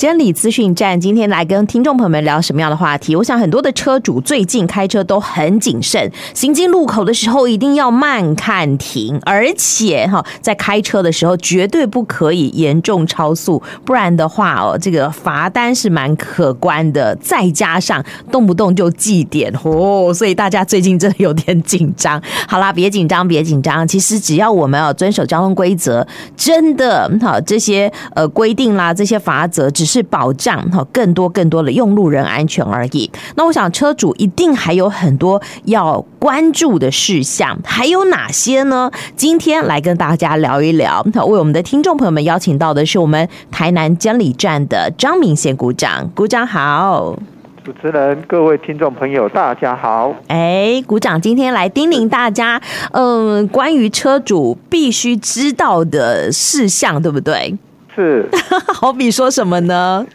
[0.00, 3.14] 监理资讯站今天来跟听众朋友们聊什么样的话题？
[3.14, 22.18] 我想很多的车主最近开车都很谨慎，行经路口的时候一定要慢看停，而且哈，在开车的时候绝对不可以严重超速，不然的话哦，这个罚单是蛮可观的，再加上动不动就记点哦，所以大家最近真的有点紧张。
[22.48, 29.89] 好啦，别紧张，别紧张，其实只要我们要遵守交通规则，真的好这些呃规定啦，这些罚则只。
[29.90, 33.10] 是保障哈更多更多的用路人安全而已。
[33.34, 38.88] 那我想车主一定还有很多要关注的事项，还有哪些呢？
[39.16, 41.04] 今天来跟大家聊一聊。
[41.14, 47.18] 为我们的听众朋友们邀请到的是我们台南监理站的张明贤鼓掌，鼓掌好。
[47.64, 50.14] 主持人、各位听众朋友，大家好。
[50.28, 52.60] 哎，鼓掌今天来叮咛大家，
[52.92, 57.56] 嗯，关于车主必须知道的事项，对不对？
[57.94, 58.28] 是，
[58.72, 60.06] 好比说什么呢？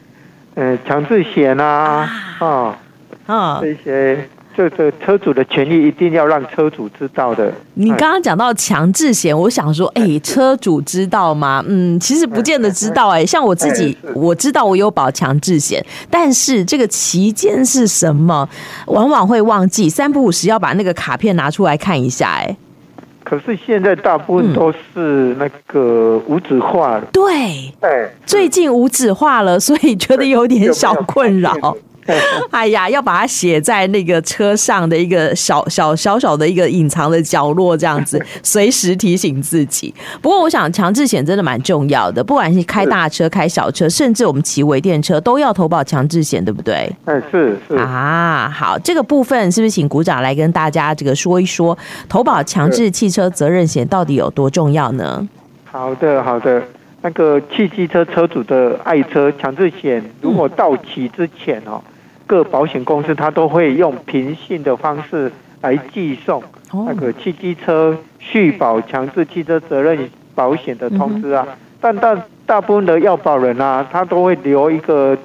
[0.56, 2.78] 呃，强制险啊，啊，
[3.26, 7.54] 啊，这些，这这车主的权利一定要让车主知道的。
[7.74, 11.62] 你刚刚讲到强制险，我想说，哎，车主知道吗？
[11.68, 13.10] 嗯，其实不见得知道。
[13.10, 18.48] 哎，像我自己，我知道我有保强制险，但是这个期间是什么，
[18.88, 22.30] 往往会忘记，三不五时要把那个卡片拿出来看一下。
[22.30, 22.56] 哎。
[23.26, 27.06] 可是现在大部分都是那个无纸化了。
[27.12, 31.76] 对，对，最近无纸化了，所以觉得有点小困扰。
[32.52, 39.94] 哎呀，要把它写在那个车上的一个小小小小的一个隐藏的角落，这样子 随时提醒自己。
[40.22, 46.90] 不过，我想强制险真的蛮重要的，不管是开大车、开小车，甚至我们骑微电车，都要投保强制险，对不对？
[47.06, 55.28] 哎，是是啊，好，这个部分是不是请股长来跟大家这个说一说，投保强制汽车责任险到底有多重要呢？
[55.64, 56.62] 好的，好的。
[57.02, 61.80] 那个汽机车车主的爱车强制险，如果到期之前哦。
[62.28, 65.32] 各保险公司它都会用平信的方式
[65.62, 71.48] 来寄送那个汽机车续保强制汽车责任保险的通知啊，
[71.80, 75.18] 但大大部分的要保人啊，他都会留一个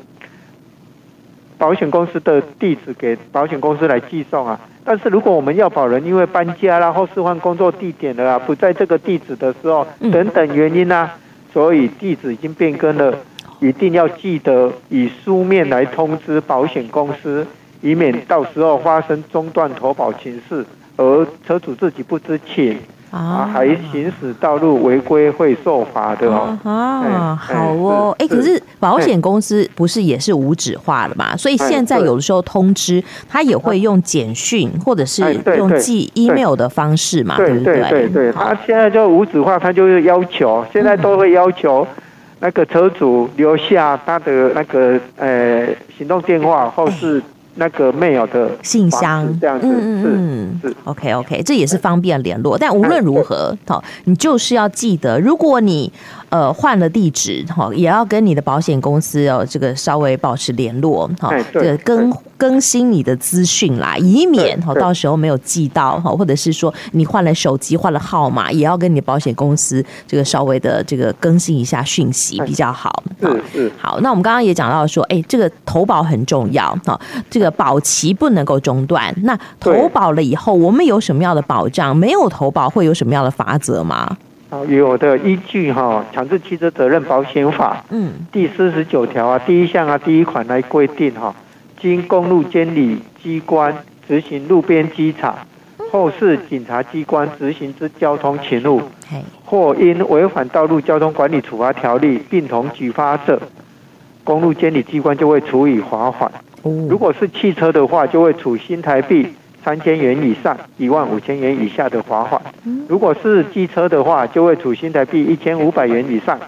[1.59, 4.59] 保险公司的地址给保险公司来寄送啊。
[4.85, 11.11] 但是如果我们要保人因为搬家啦或是换工作地点了啊，不在这个地址的时候等等原因啊，
[11.53, 13.15] 所以地址已经变更了。
[13.61, 17.47] 一定要记得以书面来通知保险公司，
[17.83, 20.65] 以免到时候发生中断投保情事，
[20.97, 22.79] 而车主自己不知情
[23.11, 26.59] 啊，还行驶道路违规会受罚的哦。
[26.65, 31.37] 啊，好哦，哎，可是保险公司不是也是无纸化了嘛？
[31.37, 35.23] 所以现在有的时候通知他也会用简讯或者是
[35.59, 37.81] 用寄 email 的方式嘛，对不对？
[37.91, 41.87] 对对对，他现在就无纸化，他就是要求，现在都会要求。
[42.41, 47.23] 那个车主留下他的那个呃行动电话，或是
[47.55, 52.59] 那个 mail 的信箱，这样子，嗯嗯是 OK OK，这也是方便联络。
[52.59, 55.93] 但无论如何，好，你就是要记得，如果你。
[56.31, 73.03] 呃，换了地址哈，也要跟你的保险公司哦，这个稍微保持联络哈，这个更更新你的资讯啦，以免哈到时候没有寄到哈，或者是说你换了手机换了号码，也要跟你的保险公司这个稍微的这个更新一下讯息比较好。
[73.21, 73.71] 嗯嗯。
[73.77, 76.99] 好，那我们刚刚也讲到说，哎，这个投保很重要哈，
[77.29, 79.13] 这个保期不能够中断。
[79.25, 81.97] 那投保了以后，我们有什么样的保障？
[81.97, 84.17] 没有投保会有什么样的法则吗？
[84.69, 91.35] 有的依据哈，强制汽车责任保险法，嗯，第四十九条啊，第一项啊，第一款来规定哈，
[91.81, 93.77] 经公路监理机关
[94.09, 95.47] 执行路边稽查，
[95.93, 98.83] 后是警察机关执行之交通勤务，
[99.45, 103.41] 或因违反道路交通管理处罚条例并同举发者，
[104.25, 106.31] 公路监理机关就会处以罚款。
[106.63, 109.29] 如果是汽车的话，就会处新台币。
[109.63, 112.41] 三千元以上一万五千元以下的罚款，
[112.89, 116.39] 如果是机车的话，就会处新台币一千五百元以上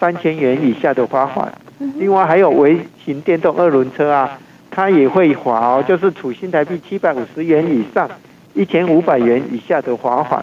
[0.00, 1.52] 三千元以下的罚款。
[1.96, 4.38] 另外还有微型电动二轮车啊，
[4.70, 8.08] 它也会罚哦，就是处新台币七百五十元以上
[8.54, 10.42] 一千五百元以下的罚款。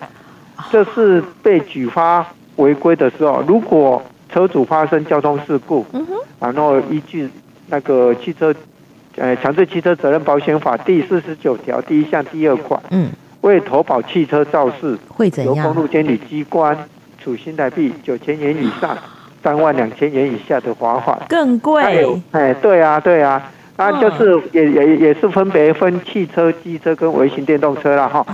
[0.72, 2.26] 这是被举发
[2.58, 5.84] 违规的时候，如果车主发生交通事故，
[6.40, 7.28] 然后依据
[7.68, 8.54] 那个汽车。
[9.20, 13.10] 呃，强制汽车责任保险法第四十九条第一项第二款，嗯，
[13.42, 15.56] 为投保汽车肇事，会怎样？
[15.58, 16.78] 由公路监理机关
[17.22, 18.98] 处新台币九千元以上
[19.44, 21.84] 三万两千元以下的罚款，更贵。
[22.32, 28.26] 哎，对啊，对啊，那就是也也也是分别分汽车、机车跟微型电动车了哈。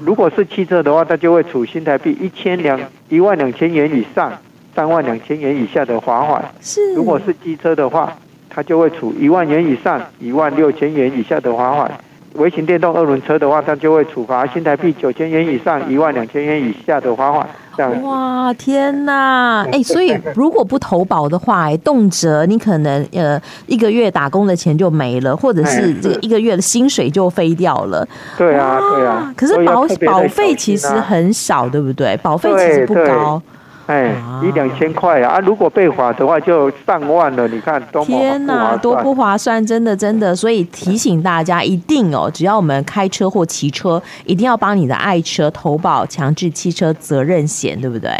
[0.00, 4.32] 如果是汽车的话，它就会处新台币一千两一万两千元以上
[4.74, 6.44] 三万两千元以下的罚款。
[6.60, 8.12] 是，如果是机车的话。
[8.54, 11.90] 他就会处一万元以上一万六千元以下的罚款。
[12.34, 17.48] 微型电动二轮车的话，它就会处罚新台币九千元以上一万两千元以下的罚款。
[17.76, 18.02] 这样。
[18.02, 19.62] 哇，天哪！
[19.66, 28.04] 哎、欸，所以如果不投保的话，哎，动辄你可能呃一个月打工的钱就没了，或者是这个一个月的薪水就飞掉了。
[28.36, 29.32] 对啊，对啊。
[29.36, 32.16] 可是保保费其实很少，对不对？
[32.16, 33.40] 保费其实不高。
[33.86, 35.34] 哎，一两千块啊！
[35.34, 37.46] 啊，如果被罚的话，就上万了。
[37.48, 39.64] 你看，多天哪，多不划算！
[39.66, 40.34] 真的，真的。
[40.34, 48.10] 所以提醒大家，一定哦，只要我们开车或骑车，一定要帮你的爱车投保强制汽车责任险，对不对？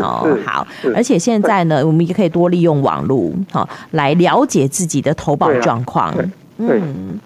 [0.00, 0.66] 哦，好。
[0.94, 6.12] 而且现在呢，我们也可以多利用网络，好来了解自己的投保状况。
[6.58, 6.80] 对，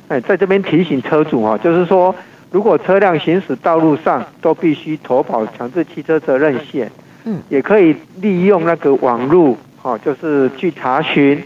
[0.08, 2.14] 哎，在这边提醒车主啊，就是说，
[2.50, 6.90] 如果车辆行驶道路上，都必须投保强制汽车责任险。
[7.28, 11.42] 嗯，也可以利用那个网络，哈，就是去查询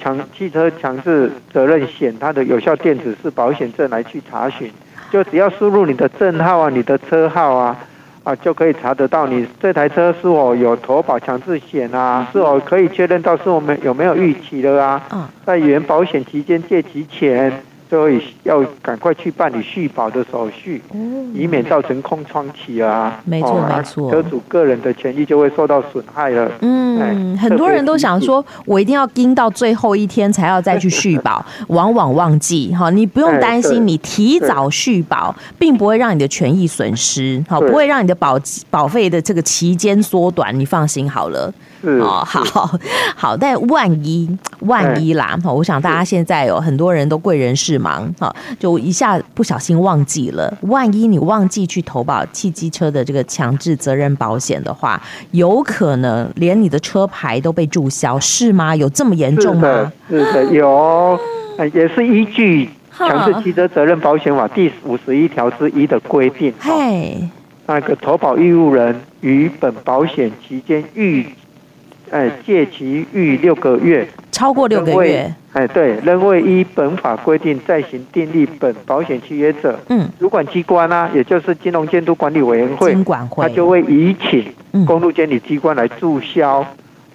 [0.00, 4.70] 强汽车强制责任险它的有效电子式保险证来去查询，
[5.10, 7.76] 就只要输入你的证号啊、你的车号啊，
[8.22, 17.52] 啊，就可以查得到你这台车是否有投保强制险啊，是否可以确认到是我们有没有逾期了啊，在原保险期间借期前。
[17.90, 20.82] 所以要赶快去办理续保的手续，
[21.34, 23.18] 以免造成空窗期啊。
[23.24, 26.50] 没错没错，车主个人的权益就会受到损害了。
[26.60, 32.90] 嗯，很多人都想说，我一定要盯到最后一天才要再去续保， 往往忘记哈。
[32.90, 38.38] 你不用担心，你提早续保，并不会让你的权益损失，好，不会让你的保
[38.68, 41.52] 保费的这个期间缩短，你放心好了。
[41.82, 42.70] 哦，好
[43.14, 44.28] 好，但万一
[44.60, 50.52] 万一啦，我想大家现在有很多人都贵人事忙，哈，就一下不小心忘记了。
[50.62, 58.74] 万一你忘记去投保汽机车的这个强制责任保险的话，有可能连你的车牌都被注销，是吗？
[58.74, 59.92] 有这么严重吗？
[60.08, 61.20] 是的，是的，有，
[61.72, 66.52] 也是依据强制汽车责任保险法第五十一条之一的规定。
[66.58, 67.28] 嘿，
[67.66, 71.24] 那个投保义务人于本保险期间逾。
[72.10, 84.44] 哎，借期逾六个月，超过六个月，哎，对，仍未依本法规定再行订立本保险契约者，嗯，主管机关啊，也就是金融监督管理委员会，金管会，他就会移请
[84.86, 86.64] 公路监理机关来注销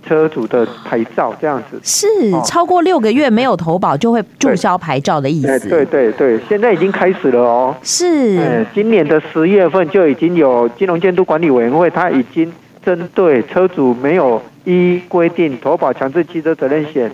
[0.05, 1.79] 车主的牌照，这样子。
[1.81, 2.07] 是，
[2.45, 5.69] 超过六个月没有投保就会注销牌照的意思。
[5.69, 7.75] 对对对，现在已经开始了哦。
[7.81, 12.51] 是，今年的十月份就已经有金融监督管理委员会，他已经
[12.83, 14.41] 针对车主没有。
[14.65, 17.11] 依规定投保强制汽车责任险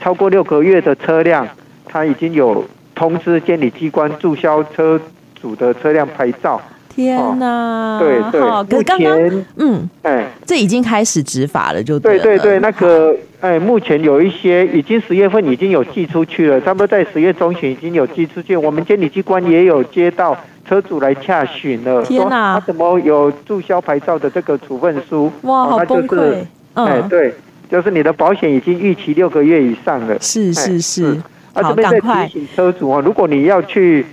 [0.00, 1.46] 超过六个月的车辆，
[1.84, 2.64] 他已经有
[2.94, 5.00] 通知监理机关注销车
[5.40, 6.60] 主的车辆牌照。
[6.88, 8.00] 天哪！
[8.00, 20.36] 对对，目前嗯，哎，这已经开始执法了，就对对对，那个哎，目前有一些已经十月份已经有寄出去了，差不多在十月中旬已经有寄出去，我们监理机关也有接到
[20.68, 25.30] 车主来洽询了，天哪，他怎么有注销牌照的这个处分书？
[25.42, 26.44] 哇，好崩溃。
[26.84, 27.34] 哎，对，
[27.70, 30.16] 就是你的保险已经逾期六个月以上了。
[30.20, 31.20] 是是是，
[31.52, 34.06] 啊，这边在提醒车主啊，如果你要去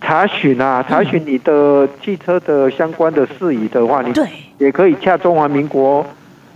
[0.00, 4.12] 查询啊，查询你的汽车的相关的事宜的话，你
[4.58, 6.04] 也可以洽中华民国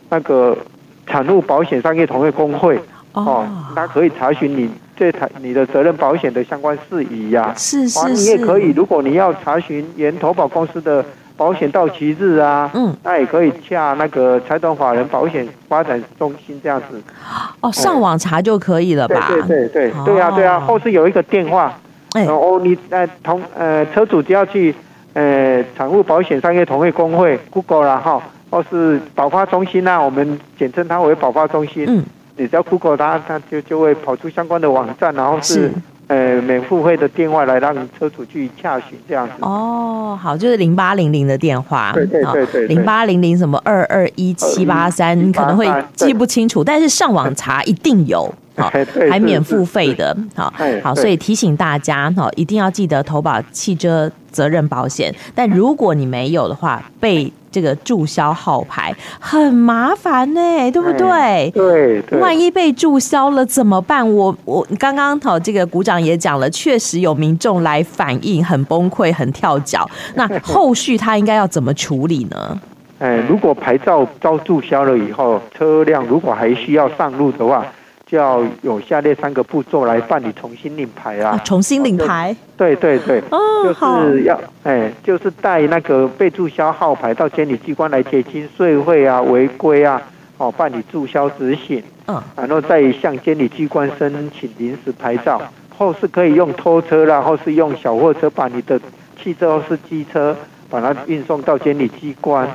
[0.08, 0.56] 那个
[1.06, 2.79] 产物保险商业同业公会。
[3.12, 7.53] 哦，他可以查询你这台你的责任保险的相关事宜呀。
[7.56, 11.05] 是是是，你也可以，如果你要查询原投保公司的。
[11.39, 17.01] 保险到期日啊，嗯，那也可以洽那个财团法人保险发展中心这样子。
[17.61, 19.29] 哦，上网查就可以了吧？
[19.29, 21.73] 对对对对，对啊对啊，或是有一个电话，
[22.15, 24.75] 哎，哦，你呃同呃车主只要去
[25.15, 31.85] 呃产物保险商业同业公会 Google 啦哈，或是保发中心啊，我们简称它为保发中心。
[31.87, 32.05] 嗯，
[32.37, 35.71] 你只要 Google 它，它就就会跑出相关的网站，然后是。
[36.08, 39.34] 呃，免付费的电话来让车主去洽询这样子。
[39.41, 41.93] 哦，好，就是零八零零的电话。
[41.94, 42.67] 对对对对。
[42.67, 48.34] 零八零零什么二二一七八三，你可能会记不清楚，但是上网查一定有。
[48.58, 48.70] 好，
[49.10, 50.17] 还免付费的。
[50.34, 55.15] 好，好，所以提醒大家，哈，一定要记得投保汽车责任保险。
[55.34, 57.32] 但如果你没有的话，被。
[57.50, 61.50] 这个注销号牌很麻烦呢，对不对？
[61.55, 62.20] 对，对。
[62.20, 64.06] 万一被注销了怎么办？
[64.15, 69.88] 我我刚刚好，这个股长也讲了，确实有民众来反映很崩溃、很跳脚。
[70.15, 72.60] 那 后续他应该要怎么处理呢？
[72.98, 77.67] 哎，如果牌照遭注销了以后，车辆如果还需要上路的话。
[78.10, 81.38] 就要有下列三个步骤来办理重新领牌啊！
[81.44, 82.34] 重新领牌？
[82.56, 83.22] 对对对，
[83.62, 90.00] 就是要哎，就是带那个被注销号牌到监理机关来结清税费啊、违规啊，
[90.38, 91.82] 哦，办理注销执行。
[92.06, 95.43] 嗯，然后再向监理机关申请临时牌照，
[95.77, 98.81] 后是可以用拖车啦，或是用小货车把你的
[99.22, 100.34] 汽车或是机车
[100.70, 102.48] 把它运送到监理机关，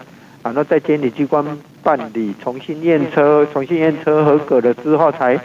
[0.44, 1.46] 然后在监理机关
[1.82, 5.40] 办理重新验车，重新验车合格了之后才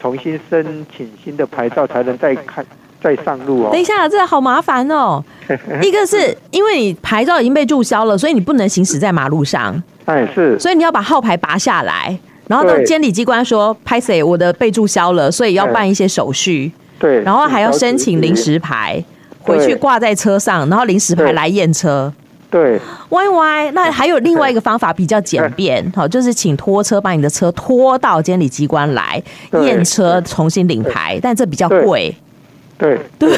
[0.00, 2.64] 重新申请新的牌照，才能再开。
[3.02, 3.70] 再上路哦！
[3.72, 5.24] 等一下，这好麻烦哦。
[5.80, 9.82] 一个是因为你牌照已经被注销了，所以你不能行驶在马路上。
[10.04, 10.58] 哎，是。
[10.58, 12.14] 所以你要把号牌拔下来，
[12.46, 16.70] 然后到监理机关说：“拍谁，我的被注销了，所以要办一些手续。”
[17.00, 17.22] 对。
[17.22, 19.02] 然后还要申请临时牌，
[19.38, 22.12] 回去挂在车上，然后临时牌来验车。
[22.50, 22.80] 对。
[23.10, 29.22] 歪歪，那还有另外一个方法比较简便，好，就是请拖车把你的车拖到监理机关来
[29.62, 32.14] 验车，重新领牌，但这比较贵。
[32.78, 33.28] 对对，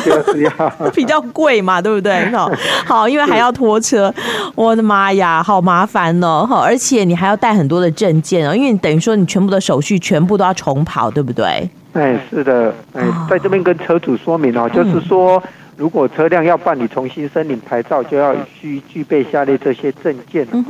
[0.95, 2.25] 比较贵嘛，对不对？
[2.31, 2.49] 好，
[2.87, 4.15] 好，因为还要拖车，
[4.55, 6.47] 我的妈呀，好麻烦哦！
[6.49, 11.69] 哈，而且你还要带很多的证件哦，因为你等于说你全部的手续全部都要重跑，对不对？
[11.95, 15.43] 哎，是的，哎，在这边跟车主说明哦，就是说，
[15.77, 20.65] 如果车辆要办理重新申领牌照，就要需具备下列这些证件，嗯，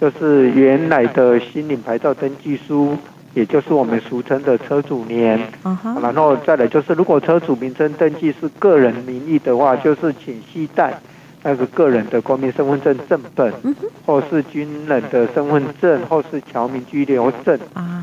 [0.00, 2.96] 就是原来的新领牌照登记书。
[3.34, 6.02] 也就是我们俗称的车主年，uh.
[6.02, 10.98] 然后再来就是，如果车主名称登记是个人名义的话，就是请携带
[11.44, 13.74] 那个个人的国民身份证正本，uh.
[14.04, 17.56] 或是军人的身份证，或是侨民居留证，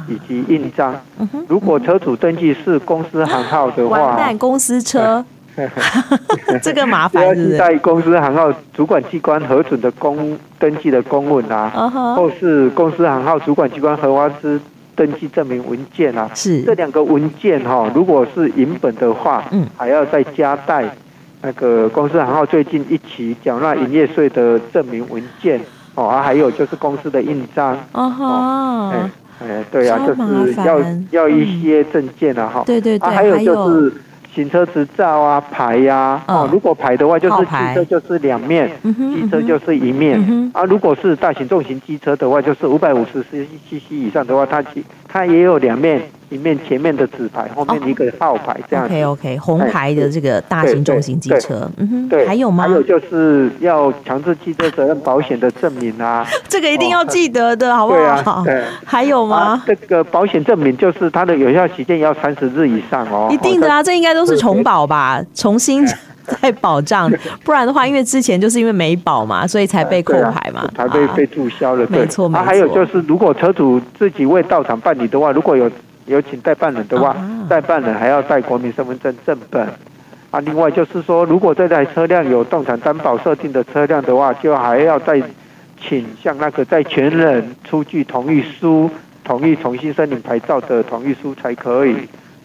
[0.08, 0.94] 以及印章。
[1.20, 1.28] Uh.
[1.50, 5.25] 如果车主登记是公司行号的话，完蛋，公司车，
[6.62, 12.16] 这个麻烦是，是在公司行号主管机关核准的公登记的公文啊，uh huh.
[12.16, 14.60] 或是公司行号主管机关核发之。
[14.98, 20.86] 登记证明文件啊，是这两个文件哈，如果是影本的话，嗯，还要再加带
[21.42, 25.60] 那个公司行号最近一期缴纳营业税的证明文件
[25.96, 29.10] 哦，啊，还有就是公司的印章，哦哈，哎
[29.46, 30.80] 哎，对啊，就是要
[31.12, 33.94] 要一些证件啊哈，对对对，还有就是。
[34.36, 44.62] 行车执照啊，牌呀、啊，哦，如果牌的话，就是汽车就是两面，机车就是一面，啊，如果是大型重型机车的话，就是五百五十 CC 以上的话，它
[45.08, 46.01] 它也有两面。
[46.29, 48.86] 一面前面的纸牌，后面一个号牌，这样。
[48.86, 52.63] OK OK，红牌的这个大型重型机车，嗯哼，对，还有吗？
[52.63, 58.44] 还有就是要强制汽车责任保险的证明啊， 这个一定要记得的，好不好？
[58.44, 59.63] 对， 还有吗？
[59.65, 63.29] 这个保险证明就是它的有效期限要三十日以上哦。
[63.32, 65.86] 一定的啊，这应该都是重保吧，重新
[66.41, 67.12] 再保障，
[67.46, 71.86] 不然的话，因为之前就是因为没保嘛，所以才被扣牌嘛，才被被注销了。
[71.89, 72.44] 没错没错。
[72.46, 75.70] 还有就是，如果车主自己未到场办理的话，如果有。
[76.06, 77.16] 有请代办人的话，
[77.50, 79.68] 代办人还要带国民身份证正本
[80.32, 80.40] 啊。
[80.42, 85.22] 另外就是说，如果这台车辆有动产担保设定的车辆的话，就还要再
[85.82, 88.90] 请向那个债权人出具同意书，
[89.24, 91.96] 同意重新申领牌照的同意书才可以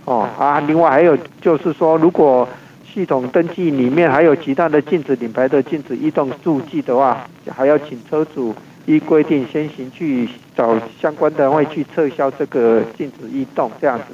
[0.04, 0.60] 哦啊。
[0.60, 2.48] 另外还有就是说，如果
[2.92, 8.54] 系统登记里面还有其他的禁止领牌的禁止异动注记的话，还要请车主。
[8.90, 14.04] 依规定先行去找相关单位去撤销这个禁止异动，这样子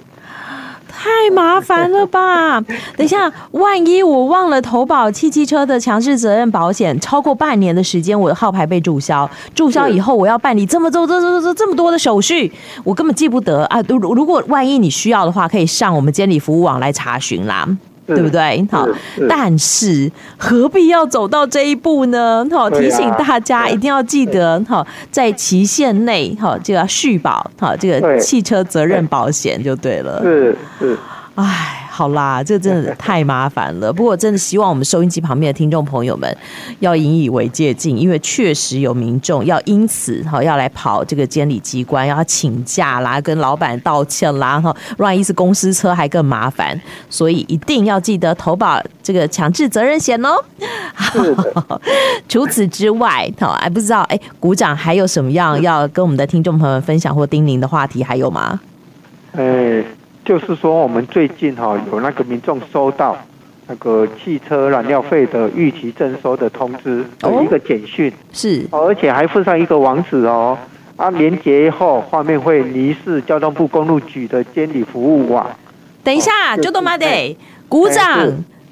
[0.88, 2.60] 太麻烦了吧？
[2.96, 12.52] 等一下，万一我忘了投保汽机车的强制责任保险，超过半年的时间，我的号牌被注销，注销以后我要办理这么多、这、这、这这么多的手续，
[12.84, 13.80] 我根本记不得啊！
[13.88, 17.66] 如如果万一你需要的话，可以上我们监理服务网来查询啦。
[18.06, 18.66] 对不对？
[18.70, 18.86] 好，
[19.28, 22.46] 但是何必要走到这一步呢？
[22.50, 30.22] 好，提醒大家一定要记得，好，在期限内，好，就要续保，好，这个汽车责任保险就对了。
[30.22, 30.96] 是是，
[31.34, 31.82] 哎。
[31.96, 33.90] 好啦，这真的太麻烦了。
[33.90, 36.36] 不过，真的希望我们收音机旁边的听众朋友们
[36.80, 46.78] 要引以为戒进，因为确实有民众要因此哈要来跑这个监理机关，要请假啦，跟老板道歉啦，哈，万一是公司车还更麻烦。
[47.08, 50.36] 所以一定要记得投保这个强制责任险哦。
[52.28, 58.60] 除此之外，好，还不知道哎，股长还有什么样要跟我们的听众朋友们分享或叮咛的话题还有吗？
[59.32, 59.82] 哎。
[60.26, 63.16] 就是说，我们最近哈有那个民众收到
[63.68, 70.58] 那个汽车燃料费的预期征收的通知的一个简讯，是，而且还附上一个网址哦，
[70.96, 75.48] 啊，连接后画面会离世交通部公路局的监理服务网。
[76.02, 77.36] 等一下，就多妈得，
[77.68, 78.26] 股长。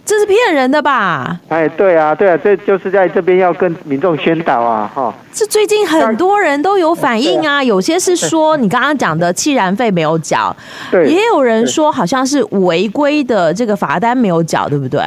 [0.04, 1.40] 这是骗人的吧？
[1.49, 5.14] 哎，对啊，对啊，这就是在这边要跟民众宣导啊，哈。
[5.32, 10.54] 这最近很多人都有反映啊，有些是说你刚刚讲的气燃费没有缴，
[10.90, 15.00] 对，也有人说好像是违规的这个罚单没有缴，对不对？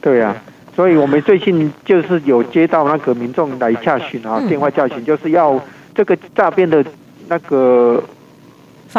[0.00, 0.36] 对啊，
[0.74, 5.60] 所以我们最近就是有接到那个民众来洽询啊，电话洽询，就是要
[5.94, 6.84] 这个诈骗的
[7.28, 8.02] 那个。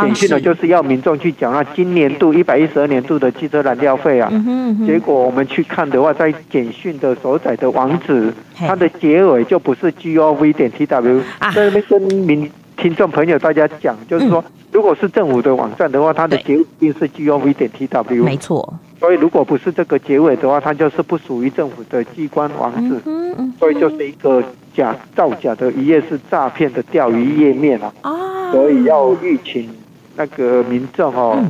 [0.02, 4.30] 简讯呢，就是要民众去缴那今年度一百一十二年度的汽车燃料费啊。
[4.32, 4.88] 嗯哼嗯哼。
[4.88, 11.22] 结果我们去看的话，在简讯的所载的网址，它的结尾就不是 gov 点 tw，
[11.54, 18.24] 在那边跟民听众朋友大家讲，就是说，如果是政府的网站的话，它的结尾一定是 gov 点 tw。
[18.24, 18.74] 没错。
[19.00, 22.96] 所以如果不是这个结尾的话，它就是不属于政府的机关网址。
[23.06, 23.54] 嗯嗯。
[23.60, 27.94] 所以就是一个假造假的一页是诈骗的钓鱼页面啊。
[28.02, 28.52] 啊。
[28.52, 29.70] 所以要预请。
[30.16, 31.44] 那个民众哦，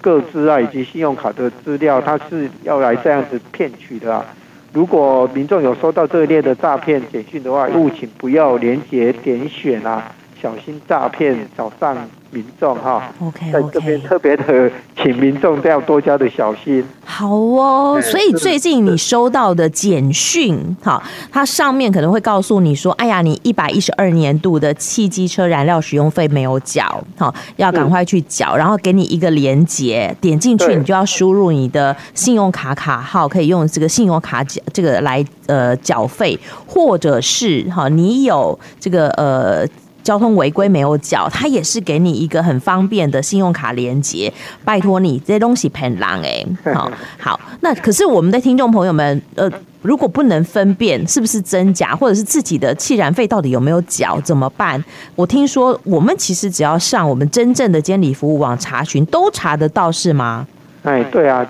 [0.00, 4.24] 各自啊以及信用卡的资料，他是要来这样子骗取的啊。
[4.72, 11.96] 如果民众有收到这一类的诈骗简讯的话，务请不要连结点选啊，小心诈骗早上。
[12.30, 16.84] 民众哈，OK，在这边特别的，请民众都要多加的小心。
[17.04, 39.66] 好哦，所以最近你收到的简讯，哈，它上面可能会告诉你说，哎呀，你一百一十二年度的汽机车燃料使用费没有缴，好，要赶快去缴，然后给你一个连结，点进去你就要输入你的信用卡卡号，可以用这个信用卡缴这个来呃缴费，或者是哈，你有这个呃。
[40.08, 44.32] 交通违规没有缴，他也是给你一个很方便的信用卡连接。
[44.64, 46.42] 拜托你，这些东西骗人哎。
[46.72, 49.46] 好，好，那可是我们的听众朋友们，呃，
[49.82, 54.82] 如果不能分辨是不是真假，或者是自己的气燃费到底有没有缴，怎么办？
[55.14, 60.46] 我听说我们其实只要上我们真正的监理服务网查询，都查得到，是吗？
[60.84, 61.46] 哎，对啊，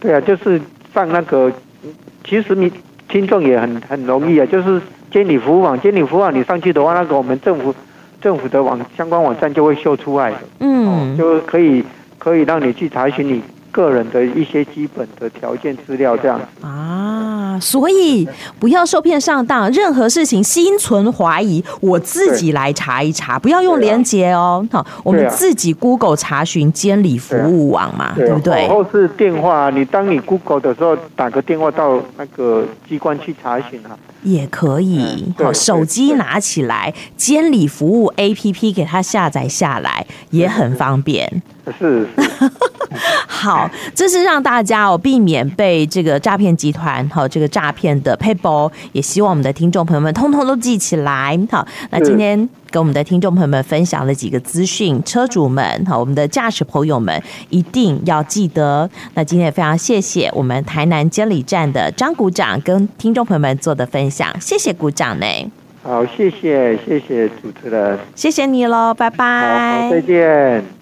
[0.00, 0.60] 对啊，就是
[0.92, 1.48] 上那个，
[2.24, 2.72] 其实你
[3.08, 7.72] 听众也很很容易啊，就是监理服务网，监理服务网你上去的话，那个我们政府。
[8.20, 10.30] 政府的网相关网站就会秀出来。
[10.30, 11.84] 的，嗯，就可以
[12.18, 18.28] 可以让你去查询你个人的一些基本的条件资料，这样啊，所以
[18.58, 28.68] 不要受骗上当，任何事情心存怀疑，我自己来查一查，不要用连接哦，好，我们自己 Google 查询监理服务网嘛，对不对？
[28.68, 33.96] 或是电话，你当你 Google 的时候，打个电话到那个机关去查询啊。
[34.22, 41.42] 也可以，好，手机拿起来，监理服务 APP 给它下载下来，也很方便。
[41.78, 42.06] 是，
[43.40, 51.38] 好，这是让大家哦避免被这个诈骗集团好这个诈骗的撇步，也希望我们的听众朋友们通通都记起来。
[51.50, 52.36] 好，那今天
[52.70, 58.88] 跟我们的听众朋友们分享了几个资讯，车主们好，我们的驾驶朋友们一定要记得。
[59.14, 65.26] 那今天也非常谢谢我们台南监理站的张股长跟听众朋友们做的分享，谢谢股长呢。
[65.82, 70.78] 好，谢谢谢谢主持人，谢谢你喽，拜拜，好，再见。